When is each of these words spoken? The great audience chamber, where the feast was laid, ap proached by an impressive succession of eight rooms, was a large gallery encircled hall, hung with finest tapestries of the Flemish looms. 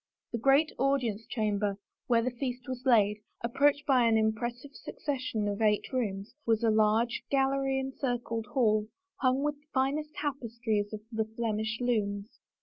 The 0.31 0.39
great 0.39 0.71
audience 0.79 1.27
chamber, 1.27 1.77
where 2.07 2.23
the 2.23 2.31
feast 2.31 2.67
was 2.67 2.87
laid, 2.87 3.19
ap 3.45 3.53
proached 3.53 3.85
by 3.85 4.05
an 4.07 4.17
impressive 4.17 4.73
succession 4.73 5.47
of 5.47 5.61
eight 5.61 5.93
rooms, 5.93 6.33
was 6.43 6.63
a 6.63 6.71
large 6.71 7.21
gallery 7.29 7.77
encircled 7.79 8.47
hall, 8.47 8.87
hung 9.17 9.43
with 9.43 9.63
finest 9.75 10.15
tapestries 10.15 10.91
of 10.91 11.01
the 11.11 11.25
Flemish 11.35 11.77
looms. 11.81 12.39